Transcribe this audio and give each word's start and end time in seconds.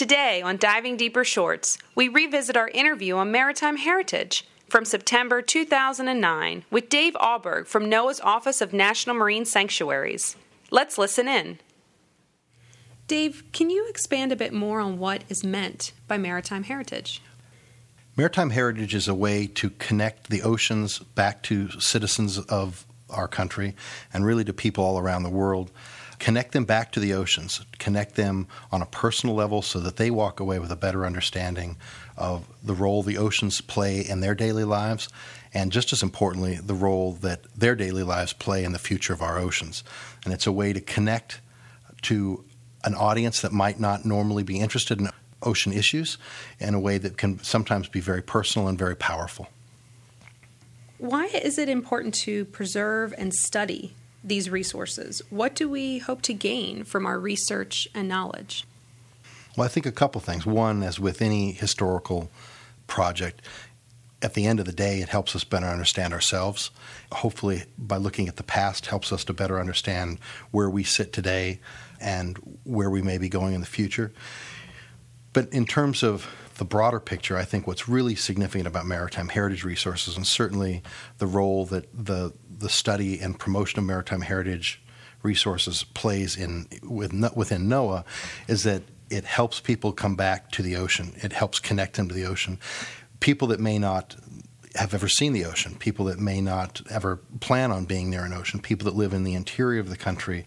Today 0.00 0.40
on 0.40 0.56
Diving 0.56 0.96
Deeper 0.96 1.24
Shorts, 1.24 1.76
we 1.94 2.08
revisit 2.08 2.56
our 2.56 2.68
interview 2.68 3.16
on 3.16 3.30
maritime 3.30 3.76
heritage 3.76 4.48
from 4.66 4.84
September 4.84 5.42
2009 5.42 6.64
with 6.70 6.88
Dave 6.88 7.14
Alberg 7.14 7.66
from 7.66 7.90
NOAA's 7.90 8.20
Office 8.20 8.60
of 8.60 8.72
National 8.72 9.14
Marine 9.14 9.44
Sanctuaries. 9.44 10.36
Let's 10.70 10.96
listen 10.96 11.28
in. 11.28 11.58
Dave, 13.08 13.44
can 13.52 13.68
you 13.68 13.88
expand 13.88 14.32
a 14.32 14.36
bit 14.36 14.52
more 14.52 14.80
on 14.80 14.98
what 14.98 15.24
is 15.28 15.44
meant 15.44 15.92
by 16.08 16.16
maritime 16.16 16.62
heritage? 16.62 17.20
Maritime 18.16 18.50
heritage 18.50 18.94
is 18.94 19.08
a 19.08 19.14
way 19.14 19.46
to 19.46 19.70
connect 19.70 20.30
the 20.30 20.42
oceans 20.42 20.98
back 20.98 21.42
to 21.44 21.70
citizens 21.80 22.38
of 22.38 22.84
our 23.08 23.28
country 23.28 23.74
and 24.12 24.24
really 24.24 24.44
to 24.44 24.52
people 24.52 24.84
all 24.84 24.98
around 24.98 25.22
the 25.22 25.30
world 25.30 25.70
connect 26.20 26.52
them 26.52 26.64
back 26.64 26.92
to 26.92 27.00
the 27.00 27.14
oceans, 27.14 27.64
connect 27.78 28.14
them 28.14 28.46
on 28.70 28.82
a 28.82 28.86
personal 28.86 29.34
level 29.34 29.62
so 29.62 29.80
that 29.80 29.96
they 29.96 30.10
walk 30.10 30.38
away 30.38 30.58
with 30.58 30.70
a 30.70 30.76
better 30.76 31.04
understanding 31.04 31.76
of 32.16 32.46
the 32.62 32.74
role 32.74 33.02
the 33.02 33.16
oceans 33.16 33.60
play 33.62 34.00
in 34.00 34.20
their 34.20 34.34
daily 34.34 34.62
lives, 34.62 35.08
and 35.52 35.72
just 35.72 35.92
as 35.92 36.02
importantly, 36.02 36.56
the 36.56 36.74
role 36.74 37.12
that 37.12 37.42
their 37.56 37.74
daily 37.74 38.02
lives 38.02 38.34
play 38.34 38.62
in 38.62 38.72
the 38.72 38.78
future 38.78 39.14
of 39.14 39.22
our 39.22 39.38
oceans. 39.38 39.82
And 40.24 40.32
it's 40.32 40.46
a 40.46 40.52
way 40.52 40.72
to 40.72 40.80
connect 40.80 41.40
to 42.02 42.44
an 42.84 42.94
audience 42.94 43.40
that 43.40 43.52
might 43.52 43.80
not 43.80 44.04
normally 44.04 44.42
be 44.42 44.60
interested 44.60 45.00
in 45.00 45.08
ocean 45.42 45.72
issues 45.72 46.18
in 46.58 46.74
a 46.74 46.80
way 46.80 46.98
that 46.98 47.16
can 47.16 47.42
sometimes 47.42 47.88
be 47.88 48.00
very 48.00 48.22
personal 48.22 48.68
and 48.68 48.78
very 48.78 48.96
powerful. 48.96 49.48
Why 50.98 51.26
is 51.26 51.58
it 51.58 51.68
important 51.68 52.14
to 52.14 52.44
preserve 52.46 53.14
and 53.16 53.32
study 53.32 53.94
these 54.22 54.50
resources? 54.50 55.22
What 55.30 55.54
do 55.54 55.68
we 55.68 55.98
hope 55.98 56.20
to 56.22 56.34
gain 56.34 56.84
from 56.84 57.06
our 57.06 57.18
research 57.18 57.88
and 57.94 58.06
knowledge? 58.06 58.66
Well, 59.56 59.64
I 59.64 59.68
think 59.68 59.86
a 59.86 59.92
couple 59.92 60.20
things. 60.20 60.44
One, 60.44 60.82
as 60.82 61.00
with 61.00 61.22
any 61.22 61.52
historical 61.52 62.30
project, 62.86 63.42
at 64.22 64.34
the 64.34 64.46
end 64.46 64.60
of 64.60 64.66
the 64.66 64.72
day, 64.72 65.00
it 65.00 65.08
helps 65.08 65.34
us 65.34 65.44
better 65.44 65.66
understand 65.66 66.12
ourselves. 66.12 66.70
Hopefully, 67.12 67.64
by 67.78 67.96
looking 67.96 68.28
at 68.28 68.36
the 68.36 68.42
past, 68.42 68.86
helps 68.86 69.12
us 69.12 69.24
to 69.24 69.32
better 69.32 69.58
understand 69.58 70.18
where 70.50 70.68
we 70.68 70.84
sit 70.84 71.12
today 71.12 71.60
and 72.00 72.36
where 72.64 72.90
we 72.90 73.00
may 73.00 73.18
be 73.18 73.28
going 73.28 73.54
in 73.54 73.60
the 73.60 73.66
future. 73.66 74.12
But 75.32 75.52
in 75.52 75.64
terms 75.64 76.02
of 76.02 76.28
the 76.56 76.64
broader 76.64 77.00
picture, 77.00 77.36
I 77.36 77.44
think 77.44 77.66
what's 77.66 77.88
really 77.88 78.14
significant 78.14 78.66
about 78.66 78.86
maritime 78.86 79.28
heritage 79.28 79.64
resources, 79.64 80.16
and 80.16 80.26
certainly 80.26 80.82
the 81.18 81.26
role 81.26 81.66
that 81.66 81.88
the 81.92 82.32
the 82.48 82.68
study 82.68 83.18
and 83.18 83.38
promotion 83.38 83.78
of 83.78 83.86
maritime 83.86 84.20
heritage 84.20 84.82
resources 85.22 85.84
plays 85.94 86.36
in 86.36 86.66
within 86.82 87.68
NOAA, 87.68 88.04
is 88.48 88.64
that 88.64 88.82
it 89.08 89.24
helps 89.24 89.58
people 89.60 89.92
come 89.92 90.14
back 90.14 90.50
to 90.52 90.62
the 90.62 90.76
ocean. 90.76 91.14
It 91.16 91.32
helps 91.32 91.58
connect 91.58 91.96
them 91.96 92.08
to 92.08 92.14
the 92.14 92.24
ocean. 92.24 92.58
People 93.20 93.48
that 93.48 93.60
may 93.60 93.78
not 93.78 94.16
have 94.76 94.94
ever 94.94 95.08
seen 95.08 95.32
the 95.32 95.44
ocean, 95.44 95.74
people 95.76 96.04
that 96.06 96.18
may 96.18 96.40
not 96.40 96.80
ever 96.90 97.16
plan 97.40 97.72
on 97.72 97.86
being 97.86 98.08
near 98.08 98.24
an 98.24 98.32
ocean, 98.32 98.60
people 98.60 98.84
that 98.84 98.96
live 98.96 99.12
in 99.12 99.24
the 99.24 99.34
interior 99.34 99.80
of 99.80 99.88
the 99.88 99.96
country. 99.96 100.46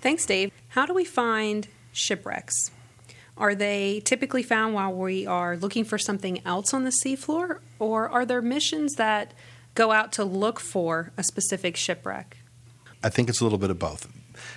Thanks, 0.00 0.24
Dave. 0.24 0.52
How 0.68 0.86
do 0.86 0.94
we 0.94 1.04
find 1.04 1.68
shipwrecks? 1.92 2.70
Are 3.36 3.54
they 3.54 4.00
typically 4.04 4.42
found 4.42 4.74
while 4.74 4.92
we 4.92 5.26
are 5.26 5.56
looking 5.56 5.84
for 5.84 5.98
something 5.98 6.40
else 6.46 6.72
on 6.72 6.84
the 6.84 6.90
seafloor, 6.90 7.60
or 7.78 8.08
are 8.08 8.24
there 8.24 8.40
missions 8.40 8.94
that 8.94 9.34
go 9.74 9.92
out 9.92 10.12
to 10.12 10.24
look 10.24 10.58
for 10.58 11.12
a 11.18 11.22
specific 11.22 11.76
shipwreck? 11.76 12.38
I 13.02 13.10
think 13.10 13.28
it's 13.28 13.40
a 13.40 13.44
little 13.44 13.58
bit 13.58 13.70
of 13.70 13.78
both. 13.78 14.08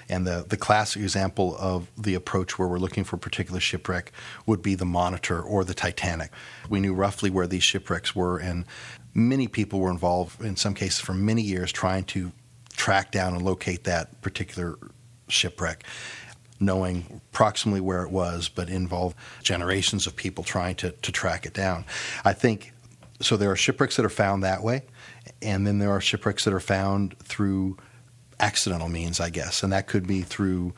And 0.08 0.26
the, 0.26 0.46
the 0.48 0.58
classic 0.58 1.02
example 1.02 1.56
of 1.60 1.89
the 1.98 2.16
approach 2.16 2.58
where 2.58 2.68
we're 2.68 2.80
looking 2.80 3.04
for 3.04 3.18
a 3.18 3.20
particular 3.20 3.60
shipwreck 3.60 4.12
would 4.45 4.62
be 4.62 4.76
the 4.76 4.86
Monitor 4.86 5.42
or 5.42 5.64
the 5.64 5.73
Titanic. 5.73 6.32
We 6.70 6.80
knew 6.80 6.94
roughly 6.94 7.30
where 7.30 7.48
these 7.48 7.64
shipwrecks 7.64 8.16
were, 8.16 8.38
and 8.38 8.66
many 9.14 9.48
people 9.48 9.80
were 9.80 9.92
involved, 9.92 10.42
in 10.42 10.56
some 10.56 10.73
cases 10.73 11.00
for 11.00 11.14
many 11.14 11.42
years, 11.42 11.72
trying 11.72 12.06
to 12.06 12.32
track 12.76 13.12
down 13.12 13.34
and 13.34 13.44
locate 13.44 13.84
that 13.84 14.22
particular 14.22 14.78
shipwreck 15.28 15.84
knowing 16.59 17.21
approximately 17.31 17.81
where 17.81 18.03
it 18.03 18.11
was, 18.11 18.49
but 18.49 18.70
involved 18.70 19.15
generations 19.43 20.08
of 20.08 20.15
people 20.15 20.43
trying 20.43 20.75
to, 20.75 20.92
to 20.92 21.11
track 21.11 21.45
it 21.45 21.53
down. 21.53 21.86
I 22.25 22.33
think 22.33 22.73
so. 23.21 23.37
There 23.37 23.52
are 23.52 23.55
shipwrecks 23.55 23.95
that 23.95 24.05
are 24.05 24.09
found 24.09 24.43
that 24.43 24.64
way, 24.64 24.83
and 25.42 25.65
then 25.65 25.80
there 25.80 25.92
are 25.92 26.02
shipwrecks 26.02 26.45
that 26.45 26.53
are 26.53 26.59
found 26.59 27.17
through 27.20 27.77
accidental 28.39 28.89
means, 28.89 29.20
I 29.20 29.30
guess, 29.30 29.64
and 29.64 29.73
that 29.73 29.87
could 29.87 30.08
be 30.08 30.21
through 30.21 30.73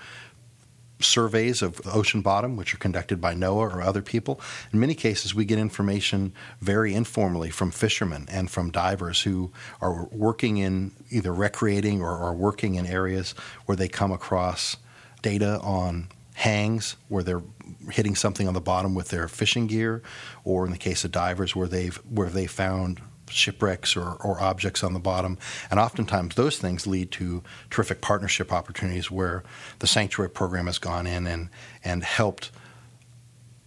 surveys 0.99 1.61
of 1.61 1.81
ocean 1.85 2.21
bottom, 2.21 2.55
which 2.55 2.73
are 2.73 2.77
conducted 2.77 3.19
by 3.19 3.33
NOAA 3.33 3.75
or 3.75 3.81
other 3.81 4.01
people. 4.01 4.39
In 4.71 4.79
many 4.79 4.93
cases, 4.93 5.33
we 5.33 5.45
get 5.45 5.59
information 5.59 6.33
very 6.61 6.93
informally 6.93 7.49
from 7.49 7.71
fishermen 7.71 8.27
and 8.29 8.49
from 8.49 8.71
divers 8.71 9.21
who 9.21 9.51
are 9.81 10.07
working 10.11 10.57
in 10.57 10.91
either 11.09 11.33
recreating 11.33 12.01
or, 12.01 12.15
or 12.15 12.33
working 12.33 12.75
in 12.75 12.85
areas 12.85 13.33
where 13.65 13.75
they 13.75 13.87
come 13.87 14.11
across 14.11 14.77
data 15.21 15.59
on 15.61 16.09
hangs 16.33 16.95
where 17.07 17.23
they're 17.23 17.43
hitting 17.91 18.15
something 18.15 18.47
on 18.47 18.53
the 18.53 18.61
bottom 18.61 18.95
with 18.95 19.09
their 19.09 19.27
fishing 19.27 19.67
gear, 19.67 20.01
or 20.43 20.65
in 20.65 20.71
the 20.71 20.77
case 20.77 21.03
of 21.03 21.11
divers 21.11 21.55
where 21.55 21.67
they've 21.67 21.95
where 22.09 22.29
they 22.29 22.47
found 22.47 23.01
shipwrecks 23.29 23.95
or, 23.95 24.13
or 24.21 24.41
objects 24.41 24.83
on 24.83 24.93
the 24.93 24.99
bottom. 24.99 25.37
And 25.69 25.79
oftentimes 25.79 26.35
those 26.35 26.57
things 26.57 26.85
lead 26.85 27.11
to 27.11 27.43
terrific 27.69 28.01
partnership 28.01 28.51
opportunities 28.51 29.09
where 29.09 29.43
the 29.79 29.87
sanctuary 29.87 30.29
program 30.29 30.65
has 30.65 30.77
gone 30.77 31.07
in 31.07 31.25
and, 31.27 31.49
and 31.83 32.03
helped 32.03 32.51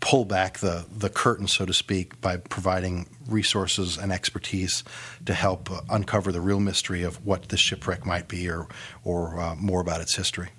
pull 0.01 0.27
back 0.27 0.59
the, 0.59 0.85
the 0.95 1.09
curtain, 1.09 1.47
so 1.47 1.65
to 1.65 1.73
speak, 1.73 2.21
by 2.21 2.37
providing 2.37 3.07
resources 3.27 3.97
and 3.97 4.13
expertise 4.13 4.85
to 5.25 5.33
help 5.33 5.71
uncover 5.91 6.31
the 6.31 6.43
real 6.43 6.61
mystery 6.61 7.03
of 7.03 7.25
what 7.25 7.49
this 7.49 7.61
shipwreck 7.61 8.05
might 8.05 8.29
be 8.29 8.51
or, 8.51 8.69
or 9.03 9.41
uh, 9.41 9.55
more 9.55 9.81
about 9.81 10.03
its 10.03 10.15
history. 10.15 10.51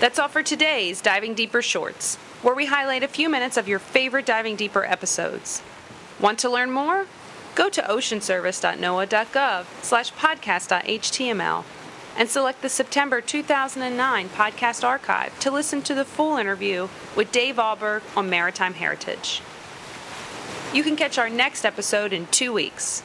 That's 0.00 0.18
all 0.18 0.28
for 0.28 0.42
today's 0.42 1.02
Diving 1.02 1.34
Deeper 1.34 1.60
Shorts, 1.60 2.16
where 2.40 2.54
we 2.54 2.64
highlight 2.64 3.02
a 3.02 3.08
few 3.08 3.28
minutes 3.28 3.58
of 3.58 3.68
your 3.68 3.78
favorite 3.78 4.24
Diving 4.24 4.56
Deeper 4.56 4.82
episodes. 4.82 5.60
Want 6.18 6.38
to 6.38 6.48
learn 6.48 6.70
more? 6.70 7.04
Go 7.54 7.68
to 7.68 7.82
oceanservice.noaa.gov 7.82 9.66
slash 9.82 10.10
podcast.html 10.14 11.64
and 12.16 12.30
select 12.30 12.62
the 12.62 12.70
September 12.70 13.20
2009 13.20 14.30
podcast 14.30 14.82
archive 14.84 15.38
to 15.38 15.50
listen 15.50 15.82
to 15.82 15.94
the 15.94 16.06
full 16.06 16.38
interview 16.38 16.88
with 17.14 17.30
Dave 17.30 17.56
Alberg 17.56 18.00
on 18.16 18.30
maritime 18.30 18.72
heritage. 18.72 19.42
You 20.72 20.82
can 20.82 20.96
catch 20.96 21.18
our 21.18 21.28
next 21.28 21.66
episode 21.66 22.14
in 22.14 22.26
two 22.28 22.54
weeks. 22.54 23.02